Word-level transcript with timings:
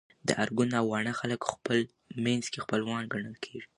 د 0.27 0.29
ارګون 0.43 0.69
او 0.79 0.85
واڼه 0.91 1.13
خلک 1.19 1.39
خپل 1.51 1.79
منځ 2.25 2.43
کي 2.51 2.59
خپلوان 2.65 3.01
ګڼل 3.13 3.35
کيږي 3.45 3.67